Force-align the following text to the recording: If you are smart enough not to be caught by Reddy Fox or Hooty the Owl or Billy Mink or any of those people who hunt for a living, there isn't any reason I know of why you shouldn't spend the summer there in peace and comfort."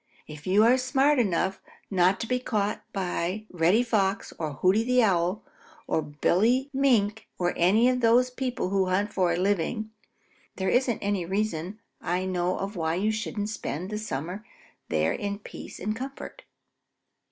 If 0.25 0.47
you 0.47 0.63
are 0.63 0.79
smart 0.79 1.19
enough 1.19 1.61
not 1.91 2.19
to 2.21 2.27
be 2.27 2.39
caught 2.39 2.81
by 2.91 3.45
Reddy 3.51 3.83
Fox 3.83 4.33
or 4.39 4.53
Hooty 4.53 4.83
the 4.83 5.03
Owl 5.03 5.43
or 5.85 6.01
Billy 6.01 6.71
Mink 6.73 7.27
or 7.37 7.53
any 7.55 7.87
of 7.87 7.99
those 8.01 8.31
people 8.31 8.69
who 8.69 8.87
hunt 8.87 9.13
for 9.13 9.31
a 9.33 9.37
living, 9.37 9.91
there 10.55 10.69
isn't 10.69 10.97
any 11.03 11.23
reason 11.23 11.77
I 12.01 12.25
know 12.25 12.57
of 12.57 12.75
why 12.75 12.95
you 12.95 13.11
shouldn't 13.11 13.49
spend 13.49 13.91
the 13.91 13.99
summer 13.99 14.43
there 14.89 15.13
in 15.13 15.37
peace 15.37 15.79
and 15.79 15.95
comfort." 15.95 16.45